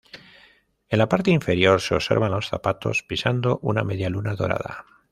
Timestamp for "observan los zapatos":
1.93-3.03